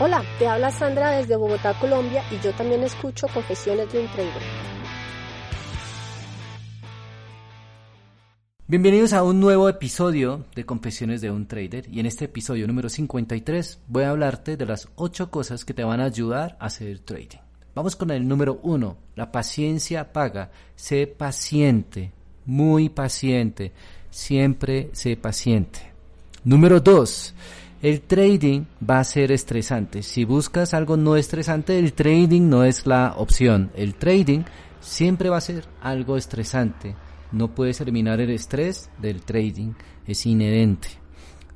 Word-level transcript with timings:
Hola, 0.00 0.22
te 0.38 0.46
habla 0.46 0.70
Sandra 0.70 1.10
desde 1.10 1.34
Bogotá, 1.34 1.76
Colombia 1.80 2.22
y 2.30 2.38
yo 2.38 2.52
también 2.52 2.84
escucho 2.84 3.26
Confesiones 3.34 3.92
de 3.92 3.98
un 3.98 4.06
Trader. 4.06 4.42
Bienvenidos 8.68 9.12
a 9.12 9.24
un 9.24 9.40
nuevo 9.40 9.68
episodio 9.68 10.44
de 10.54 10.64
Confesiones 10.64 11.20
de 11.20 11.32
un 11.32 11.48
Trader 11.48 11.88
y 11.90 11.98
en 11.98 12.06
este 12.06 12.26
episodio 12.26 12.68
número 12.68 12.88
53 12.88 13.80
voy 13.88 14.04
a 14.04 14.10
hablarte 14.10 14.56
de 14.56 14.66
las 14.66 14.88
8 14.94 15.32
cosas 15.32 15.64
que 15.64 15.74
te 15.74 15.82
van 15.82 16.00
a 16.00 16.04
ayudar 16.04 16.56
a 16.60 16.66
hacer 16.66 17.00
trading. 17.00 17.38
Vamos 17.74 17.96
con 17.96 18.12
el 18.12 18.28
número 18.28 18.60
1, 18.62 18.96
la 19.16 19.32
paciencia 19.32 20.12
paga. 20.12 20.52
Sé 20.76 21.08
paciente, 21.08 22.12
muy 22.46 22.88
paciente, 22.88 23.72
siempre 24.10 24.90
sé 24.92 25.16
paciente. 25.16 25.90
Número 26.44 26.78
2, 26.78 27.34
el 27.80 28.00
trading 28.00 28.64
va 28.88 29.00
a 29.00 29.04
ser 29.04 29.30
estresante. 29.30 30.02
Si 30.02 30.24
buscas 30.24 30.74
algo 30.74 30.96
no 30.96 31.16
estresante, 31.16 31.78
el 31.78 31.92
trading 31.92 32.48
no 32.48 32.64
es 32.64 32.86
la 32.86 33.14
opción. 33.16 33.70
El 33.76 33.94
trading 33.94 34.42
siempre 34.80 35.28
va 35.28 35.36
a 35.36 35.42
ser 35.42 35.64
algo 35.80 36.16
estresante. 36.16 36.96
No 37.30 37.54
puedes 37.54 37.80
eliminar 37.80 38.20
el 38.20 38.30
estrés 38.30 38.90
del 39.00 39.22
trading, 39.22 39.74
es 40.06 40.26
inherente. 40.26 40.88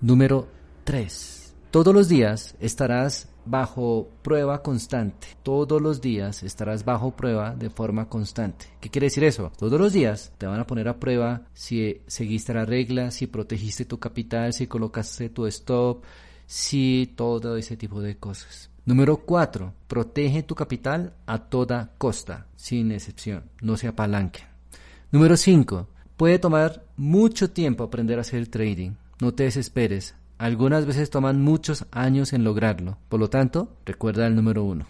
Número 0.01 0.49
3. 0.85 1.55
Todos 1.71 1.95
los 1.95 2.09
días 2.09 2.55
estarás 2.61 3.29
bajo 3.45 4.09
prueba 4.23 4.63
constante. 4.63 5.29
Todos 5.43 5.81
los 5.81 6.01
días 6.01 6.43
estarás 6.43 6.85
bajo 6.85 7.13
prueba 7.13 7.55
de 7.55 7.71
forma 7.71 8.09
constante. 8.09 8.67
¿Qué 8.81 8.91
quiere 8.91 9.07
decir 9.07 9.25
eso? 9.25 9.53
Todos 9.57 9.81
los 9.81 9.93
días 9.93 10.33
te 10.39 10.47
van 10.47 10.61
a 10.61 10.67
poner 10.67 10.89
a 10.89 10.99
prueba 10.99 11.43
si 11.53 12.01
seguiste 12.07 12.55
la 12.55 12.65
regla, 12.65 13.11
si 13.11 13.27
protegiste 13.27 13.85
tu 13.85 13.99
capital, 13.99 14.53
si 14.53 14.67
colocaste 14.67 15.29
tu 15.29 15.47
stop, 15.47 16.05
si 16.47 17.13
todo 17.17 17.57
ese 17.57 17.77
tipo 17.77 18.01
de 18.01 18.17
cosas. 18.17 18.71
Número 18.85 19.19
4. 19.19 19.73
Protege 19.87 20.43
tu 20.43 20.55
capital 20.55 21.15
a 21.27 21.39
toda 21.39 21.93
costa, 21.99 22.47
sin 22.57 22.91
excepción. 22.91 23.45
No 23.61 23.77
se 23.77 23.87
apalanque. 23.87 24.41
Número 25.13 25.37
5. 25.37 25.89
Puede 26.17 26.39
tomar 26.39 26.85
mucho 26.97 27.51
tiempo 27.51 27.85
aprender 27.85 28.19
a 28.19 28.23
hacer 28.23 28.49
trading. 28.49 28.93
No 29.21 29.33
te 29.35 29.45
desesperes. 29.45 30.15
Algunas 30.43 30.87
veces 30.87 31.09
toman 31.09 31.41
muchos 31.41 31.87
años 31.93 32.33
en 32.33 32.43
lograrlo. 32.43 32.99
Por 33.09 33.21
lo 33.21 33.31
tanto, 33.31 33.77
recuerda 33.87 34.27
el 34.27 34.35
número 34.35 34.65
uno. 34.65 34.87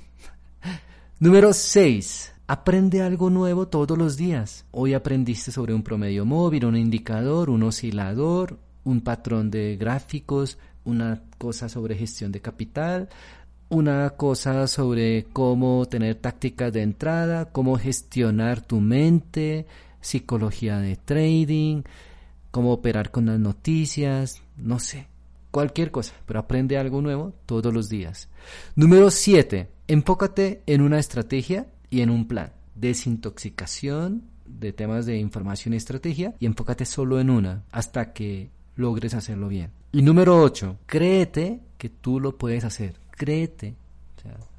número 1.21 1.53
6. 1.53 2.33
Aprende 2.47 3.03
algo 3.03 3.29
nuevo 3.29 3.69
todos 3.69 3.99
los 3.99 4.17
días. 4.17 4.65
Hoy 4.71 4.95
aprendiste 4.95 5.53
sobre 5.53 5.75
un 5.75 5.83
promedio 5.83 6.25
móvil, 6.25 6.65
un 6.65 6.75
indicador, 6.75 7.51
un 7.51 7.65
oscilador, 7.65 8.57
un 8.85 9.03
patrón 9.03 9.51
de 9.51 9.77
gráficos, 9.77 10.57
una 10.87 11.21
cosa 11.37 11.69
sobre 11.69 11.97
gestión 11.97 12.33
de 12.33 12.41
capital, 12.41 13.11
una 13.69 14.09
cosa 14.09 14.67
sobre 14.67 15.27
cómo 15.35 15.85
tener 15.85 16.15
tácticas 16.15 16.73
de 16.73 16.81
entrada, 16.81 17.53
cómo 17.53 17.77
gestionar 17.77 18.63
tu 18.63 18.81
mente, 18.81 19.67
psicología 20.01 20.79
de 20.79 20.97
trading, 20.97 21.83
cómo 22.51 22.73
operar 22.73 23.11
con 23.11 23.27
las 23.27 23.39
noticias, 23.39 24.41
no 24.57 24.79
sé 24.79 25.12
cualquier 25.53 25.93
cosa, 25.93 26.15
pero 26.27 26.41
aprende 26.41 26.77
algo 26.77 27.01
nuevo 27.01 27.33
todos 27.47 27.73
los 27.73 27.89
días. 27.89 28.29
Número 28.75 29.11
7. 29.11 29.69
Enfócate 29.87 30.63
en 30.67 30.81
una 30.81 30.99
estrategia 30.99 31.69
y 31.91 32.01
en 32.01 32.11
un 32.11 32.27
plan. 32.27 32.53
Desintoxicación 32.75 34.25
de 34.47 34.73
temas 34.73 35.07
de 35.07 35.19
información 35.19 35.75
y 35.75 35.77
estrategia 35.77 36.35
y 36.41 36.47
enfócate 36.47 36.85
solo 36.85 37.21
en 37.21 37.31
una 37.31 37.65
hasta 37.71 38.13
que 38.13 38.51
logres 38.75 39.15
hacerlo 39.15 39.49
bien. 39.49 39.71
Y 39.93 40.03
número 40.03 40.43
8. 40.43 40.79
Créete 40.87 41.61
que 41.79 41.91
tú 41.91 42.19
lo 42.19 42.37
puedes 42.37 42.65
hacer. 42.65 42.99
Créete. 43.13 43.77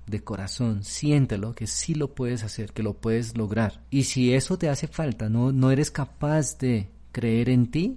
de 0.06 0.22
corazón, 0.22 0.84
siéntelo 0.84 1.56
que 1.56 1.66
sí 1.66 1.96
lo 1.96 2.14
puedes 2.14 2.44
hacer, 2.44 2.74
que 2.74 2.84
lo 2.84 2.94
puedes 2.94 3.38
lograr. 3.38 3.82
Y 3.90 4.04
si 4.04 4.34
eso 4.34 4.58
te 4.58 4.70
hace 4.70 4.88
falta, 4.88 5.30
no, 5.30 5.54
no 5.54 5.72
eres 5.72 5.92
capaz 5.92 6.58
de 6.58 6.90
creer 7.14 7.50
en 7.50 7.72
ti, 7.72 7.96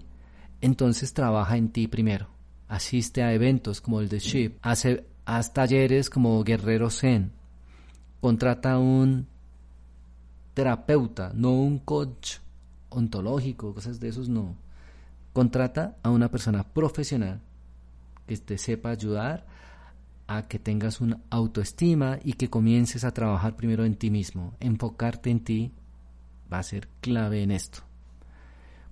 entonces 0.60 1.12
trabaja 1.12 1.56
en 1.56 1.70
ti 1.70 1.88
primero 1.88 2.35
asiste 2.68 3.22
a 3.22 3.32
eventos 3.32 3.80
como 3.80 4.00
el 4.00 4.08
de 4.08 4.18
SHIP, 4.18 4.58
hace, 4.62 5.06
haz 5.24 5.52
talleres 5.52 6.10
como 6.10 6.42
Guerrero 6.42 6.90
Zen, 6.90 7.32
contrata 8.20 8.78
un 8.78 9.26
terapeuta, 10.54 11.32
no 11.34 11.52
un 11.52 11.78
coach 11.78 12.38
ontológico, 12.88 13.74
cosas 13.74 14.00
de 14.00 14.08
esos 14.08 14.28
no. 14.28 14.56
Contrata 15.32 15.96
a 16.02 16.10
una 16.10 16.30
persona 16.30 16.64
profesional 16.64 17.42
que 18.26 18.36
te 18.38 18.56
sepa 18.56 18.90
ayudar 18.90 19.46
a 20.26 20.48
que 20.48 20.58
tengas 20.58 21.00
una 21.00 21.20
autoestima 21.30 22.18
y 22.24 22.32
que 22.32 22.50
comiences 22.50 23.04
a 23.04 23.12
trabajar 23.12 23.54
primero 23.54 23.84
en 23.84 23.96
ti 23.96 24.10
mismo. 24.10 24.54
Enfocarte 24.60 25.30
en 25.30 25.40
ti 25.44 25.72
va 26.52 26.58
a 26.58 26.62
ser 26.62 26.88
clave 27.00 27.42
en 27.42 27.50
esto. 27.50 27.80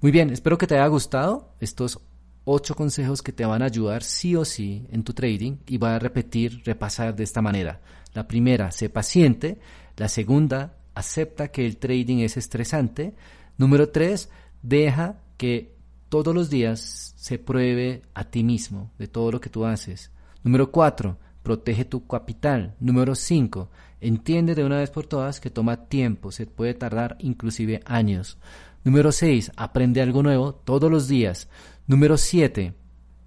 Muy 0.00 0.12
bien, 0.12 0.30
espero 0.30 0.58
que 0.58 0.66
te 0.66 0.74
haya 0.74 0.86
gustado 0.86 1.54
estos 1.60 1.98
ocho 2.44 2.74
consejos 2.74 3.22
que 3.22 3.32
te 3.32 3.44
van 3.44 3.62
a 3.62 3.66
ayudar 3.66 4.02
sí 4.02 4.36
o 4.36 4.44
sí 4.44 4.86
en 4.90 5.02
tu 5.02 5.12
trading 5.12 5.56
y 5.66 5.78
voy 5.78 5.90
a 5.90 5.98
repetir, 5.98 6.62
repasar 6.64 7.14
de 7.16 7.24
esta 7.24 7.42
manera. 7.42 7.80
La 8.12 8.28
primera, 8.28 8.70
sé 8.70 8.88
paciente. 8.88 9.58
La 9.96 10.08
segunda, 10.08 10.76
acepta 10.94 11.48
que 11.48 11.66
el 11.66 11.78
trading 11.78 12.18
es 12.18 12.36
estresante. 12.36 13.14
Número 13.58 13.88
tres, 13.88 14.28
deja 14.62 15.16
que 15.36 15.74
todos 16.08 16.34
los 16.34 16.50
días 16.50 17.14
se 17.16 17.38
pruebe 17.38 18.02
a 18.14 18.24
ti 18.24 18.44
mismo 18.44 18.92
de 18.98 19.08
todo 19.08 19.32
lo 19.32 19.40
que 19.40 19.50
tú 19.50 19.64
haces. 19.64 20.10
Número 20.42 20.70
cuatro, 20.70 21.18
protege 21.42 21.84
tu 21.84 22.06
capital. 22.06 22.74
Número 22.78 23.14
cinco, 23.14 23.70
entiende 24.00 24.54
de 24.54 24.64
una 24.64 24.78
vez 24.78 24.90
por 24.90 25.06
todas 25.06 25.40
que 25.40 25.50
toma 25.50 25.86
tiempo, 25.86 26.30
se 26.30 26.46
puede 26.46 26.74
tardar 26.74 27.16
inclusive 27.20 27.80
años. 27.84 28.38
Número 28.84 29.12
seis, 29.12 29.50
aprende 29.56 30.02
algo 30.02 30.22
nuevo 30.22 30.54
todos 30.54 30.90
los 30.90 31.08
días. 31.08 31.48
Número 31.86 32.18
7. 32.18 32.74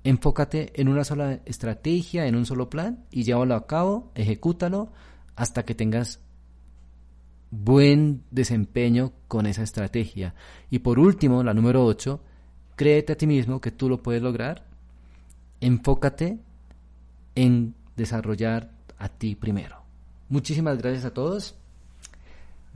Enfócate 0.03 0.79
en 0.79 0.87
una 0.87 1.03
sola 1.03 1.39
estrategia, 1.45 2.27
en 2.27 2.35
un 2.35 2.45
solo 2.45 2.69
plan 2.69 3.05
y 3.09 3.23
llévalo 3.23 3.55
a 3.55 3.65
cabo, 3.65 4.11
ejecútalo 4.13 4.91
hasta 5.35 5.65
que 5.65 5.73
tengas 5.73 6.19
buen 7.49 8.23
desempeño 8.29 9.13
con 9.27 9.47
esa 9.47 9.63
estrategia. 9.63 10.35
Y 10.69 10.79
por 10.79 10.99
último, 10.99 11.43
la 11.43 11.55
número 11.55 11.83
8, 11.85 12.21
créete 12.75 13.13
a 13.13 13.17
ti 13.17 13.25
mismo 13.25 13.59
que 13.59 13.71
tú 13.71 13.89
lo 13.89 14.03
puedes 14.03 14.21
lograr. 14.21 14.63
Enfócate 15.59 16.39
en 17.33 17.73
desarrollar 17.95 18.71
a 18.99 19.09
ti 19.09 19.35
primero. 19.35 19.77
Muchísimas 20.29 20.77
gracias 20.77 21.05
a 21.05 21.13
todos. 21.13 21.55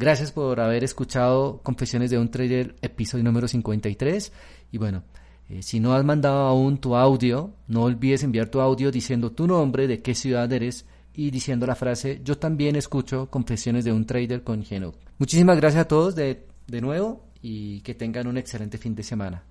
Gracias 0.02 0.32
por 0.32 0.60
haber 0.60 0.84
escuchado 0.84 1.60
Confesiones 1.62 2.10
de 2.10 2.18
un 2.18 2.32
Trader, 2.32 2.76
episodio 2.82 3.24
número 3.24 3.48
53. 3.48 4.34
Y 4.72 4.80
bueno, 4.80 5.04
eh, 5.48 5.62
si 5.62 5.80
no 5.80 5.94
has 5.94 6.04
mandado 6.04 6.48
aún 6.48 6.80
tu 6.80 6.96
audio, 6.96 7.54
no 7.68 7.84
olvides 7.84 8.24
enviar 8.24 8.48
tu 8.48 8.62
audio 8.62 8.90
diciendo 8.90 9.32
tu 9.32 9.46
nombre, 9.46 9.86
de 9.86 10.02
qué 10.02 10.16
ciudad 10.16 10.52
eres 10.52 10.88
y 11.14 11.30
diciendo 11.30 11.68
la 11.68 11.76
frase 11.76 12.20
yo 12.24 12.36
también 12.40 12.76
escucho 12.78 13.30
confesiones 13.30 13.86
de 13.86 13.92
un 13.92 14.08
trader 14.08 14.44
con 14.44 14.64
Geno. 14.64 14.94
Muchísimas 15.20 15.58
gracias 15.58 15.84
a 15.84 15.88
todos 15.88 16.16
de, 16.16 16.48
de 16.66 16.82
nuevo 16.82 17.28
y 17.44 17.82
que 17.82 17.94
tengan 17.94 18.26
un 18.26 18.40
excelente 18.40 18.80
fin 18.80 18.96
de 18.96 19.04
semana. 19.04 19.44